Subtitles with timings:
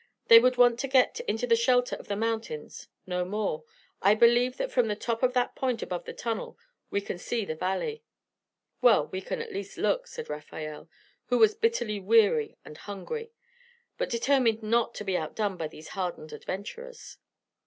[0.29, 3.65] They would want to get into the shelter of the mountains, no more.
[4.01, 6.57] I believe that from the top of that point above the tunnel
[6.89, 8.01] we can see the valley."
[8.81, 10.89] "Well, we can at least look," said Rafael,
[11.27, 13.31] who was bitterly weary and hungry,
[13.99, 17.19] but determined not to be outdone by these hardened adventurers.